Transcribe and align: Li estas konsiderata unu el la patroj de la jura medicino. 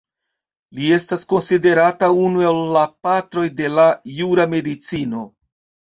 Li 0.77 0.87
estas 0.95 1.25
konsiderata 1.33 2.09
unu 2.29 2.45
el 2.53 2.61
la 2.77 2.85
patroj 3.09 3.47
de 3.61 3.69
la 3.77 3.87
jura 4.21 4.51
medicino. 4.55 5.23